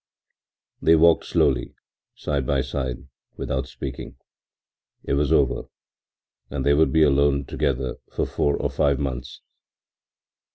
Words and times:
They 0.81 0.95
walked 0.95 1.25
slowly, 1.25 1.75
side 2.15 2.47
by 2.47 2.61
side, 2.61 3.07
without 3.37 3.67
speaking. 3.67 4.15
It 5.03 5.13
was 5.13 5.31
over, 5.31 5.65
and 6.49 6.65
they 6.65 6.73
would 6.73 6.91
be 6.91 7.03
alone 7.03 7.45
together 7.45 7.97
for 8.11 8.25
four 8.25 8.57
or 8.57 8.71
five 8.71 8.97
months. 8.97 9.41